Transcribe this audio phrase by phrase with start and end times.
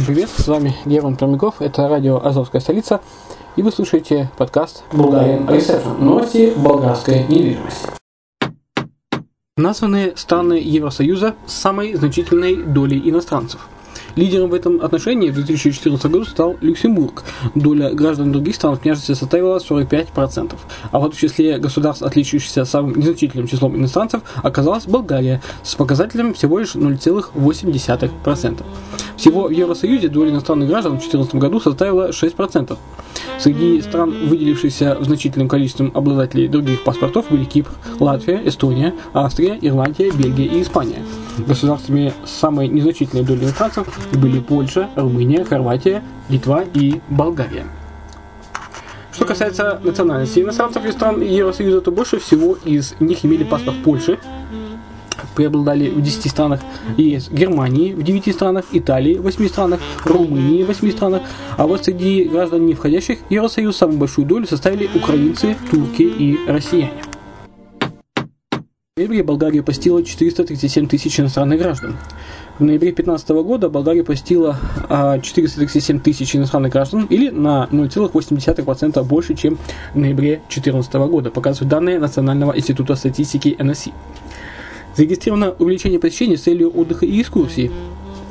[0.00, 3.02] Всем привет, с вами Герман Пермяков, это радио «Азовская столица»,
[3.56, 7.86] и вы слушаете подкаст «Bulgarian Reception»– новости болгарской недвижимости.
[9.58, 13.68] Названы страны Евросоюза с самой значительной долей иностранцев–
[14.20, 17.24] Лидером в этом отношении в 2014 году стал Люксембург.
[17.54, 20.56] Доля граждан других стран в княжестве составила 45%.
[20.90, 26.58] А вот в числе государств, отличающихся самым незначительным числом иностранцев, оказалась Болгария с показателем всего
[26.58, 28.62] лишь 0,8%.
[29.16, 32.76] Всего в Евросоюзе доля иностранных граждан в 2014 году составила 6%.
[33.38, 40.44] Среди стран, выделившихся значительным количеством обладателей других паспортов, были Кипр, Латвия, Эстония, Австрия, Ирландия, Бельгия
[40.44, 41.02] и Испания.
[41.38, 47.66] Государствами с самой незначительной долей иностранцев были Польша, Румыния, Хорватия, Литва и Болгария.
[49.12, 54.18] Что касается национальности иностранцев из стран Евросоюза, то больше всего из них имели паспорт Польши,
[55.34, 56.60] преобладали в 10 странах
[56.96, 61.22] ЕС, Германии в 9 странах, Италии в 8 странах, Румынии в 8 странах,
[61.56, 66.38] а вот среди граждан, не входящих в Евросоюз, самую большую долю составили украинцы, турки и
[66.46, 66.92] россияне.
[69.00, 71.96] Ноябре Болгария постила 437 тысяч иностранных граждан.
[72.58, 74.58] В ноябре 2015 года Болгария постила
[75.22, 79.56] 437 а, тысяч иностранных граждан или на 0,8% больше, чем
[79.94, 83.94] в ноябре 2014 года, показывают данные Национального института статистики НСИ.
[84.94, 87.70] Зарегистрировано увеличение посещений с целью отдыха и экскурсий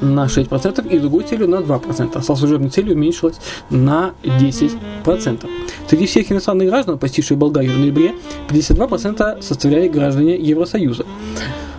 [0.00, 2.10] на 6% и другой целью на 2%.
[2.14, 3.36] А служебной целью уменьшилась
[3.70, 5.46] на 10%.
[5.88, 8.14] Среди всех иностранных граждан, посетивших Болгарию в ноябре,
[8.48, 11.04] 52% составляли граждане Евросоюза.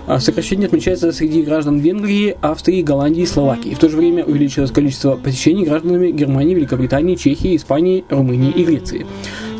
[0.07, 3.73] А сокращение отмечается среди граждан Венгрии, Австрии, Голландии и Словакии.
[3.73, 9.05] В то же время увеличилось количество посещений гражданами Германии, Великобритании, Чехии, Испании, Румынии и Греции.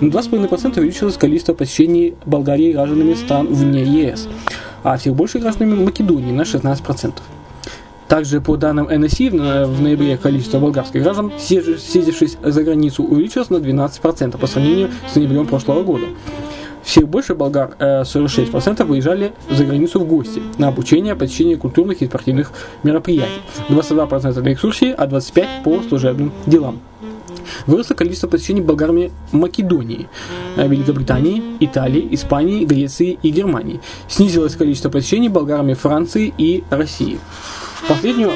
[0.02, 4.28] На 2,5% увеличилось количество посещений Болгарии гражданами стран вне ЕС,
[4.84, 7.14] а всех больше гражданами Македонии на 16%.
[8.12, 14.38] Также по данным НСИ в ноябре количество болгарских граждан, съездившись за границу, увеличилось на 12%
[14.38, 16.08] по сравнению с ноябрем прошлого года.
[16.84, 22.08] Всех больше болгар, 46%, э, выезжали за границу в гости на обучение, посещение культурных и
[22.08, 22.52] спортивных
[22.84, 23.42] мероприятий.
[23.70, 26.82] 22% на экскурсии, а 25% по служебным делам.
[27.66, 30.10] Выросло количество посещений болгарами Македонии,
[30.58, 33.80] э, Великобритании, Италии, Испании, Греции и Германии.
[34.10, 37.18] Снизилось количество посещений болгарами Франции и России.
[37.88, 38.32] Последнюю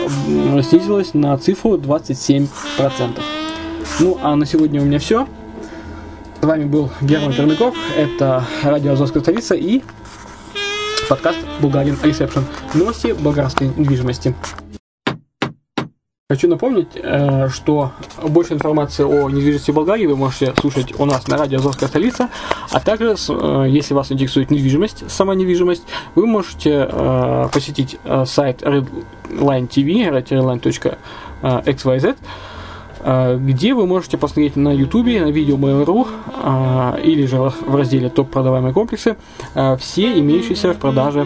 [0.64, 2.50] снизилось на цифру 27%.
[4.00, 5.28] Ну а на сегодня у меня все.
[6.42, 9.82] С вами был Герман Пермяков, это радио Азовская столица и
[11.10, 12.44] подкаст Bulgarian Reception.
[12.74, 14.36] Новости болгарской недвижимости.
[16.36, 21.30] Хочу напомнить, э, что больше информации о недвижимости в Болгарии вы можете слушать у нас
[21.30, 22.28] на радио «Азовская столица»,
[22.72, 25.84] а также, э, если вас интересует недвижимость, сама недвижимость,
[26.14, 32.18] вы можете э, посетить сайт Redline TV, redline.xyz,
[33.40, 38.74] где вы можете посмотреть на YouTube, на видео Mail.ru или же в разделе «Топ продаваемые
[38.74, 39.16] комплексы»
[39.80, 41.26] все имеющиеся в продаже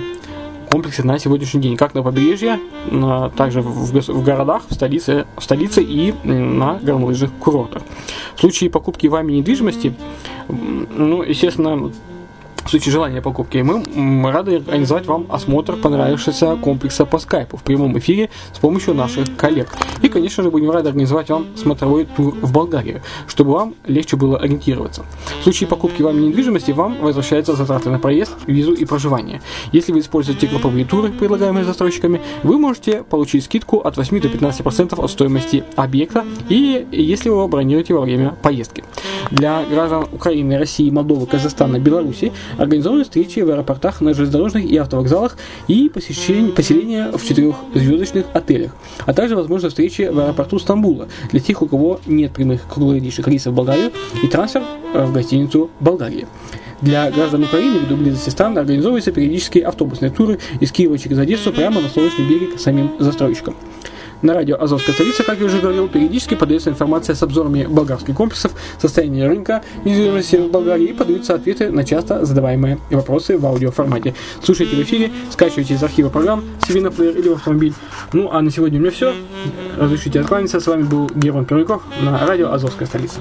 [0.69, 2.60] комплексы на сегодняшний день, как на побережье,
[3.36, 7.81] также в городах, в столице, в столице и на горнолыжных курортах.
[8.36, 9.95] В случае покупки вами недвижимости,
[10.48, 11.92] ну, естественно,
[12.69, 17.98] в случае желания покупки, мы рады организовать вам осмотр понравившегося комплекса по скайпу в прямом
[17.98, 19.75] эфире с помощью наших коллег.
[20.04, 24.38] И, конечно же, будем рады организовать вам смотровой тур в Болгарию, чтобы вам легче было
[24.38, 25.04] ориентироваться.
[25.39, 29.42] В случае покупки вами недвижимости вам возвращаются затраты на проезд, визу и проживание.
[29.72, 35.04] Если вы используете групповые туры, предлагаемые застройщиками, вы можете получить скидку от 8 до 15%
[35.04, 38.83] от стоимости объекта и если вы его бронируете во время поездки.
[39.31, 45.38] Для граждан Украины, России, Молдовы, Казахстана, Беларуси организованы встречи в аэропортах, на железнодорожных и автовокзалах
[45.68, 48.76] и посещение, поселения в четырехзвездочных отелях,
[49.06, 53.54] а также возможны встречи в аэропорту Стамбула для тех, у кого нет прямых круглогодичных рейсов
[53.54, 53.92] в Болгарию
[54.22, 54.64] и трансфер
[54.94, 56.28] э, в гостиницу Болгарии.
[56.82, 61.82] Для граждан Украины ввиду близости стран организовываются периодические автобусные туры из Киева через Одессу прямо
[61.82, 63.56] на Солнечный берег самим застройщикам.
[64.21, 68.51] На радио «Азовская столица», как я уже говорил, периодически подается информация с обзорами болгарских комплексов,
[68.77, 74.13] состояния рынка недвижимости в Болгарии и подаются ответы на часто задаваемые вопросы в аудиоформате.
[74.44, 77.74] Слушайте в эфире, скачивайте из архива программ себе на плеер или в автомобиль.
[78.12, 79.13] Ну, а на сегодня у меня все.
[79.77, 80.60] Разрешите откланяться.
[80.60, 83.19] С вами был Герман Пермяков на радио «Азовская столица».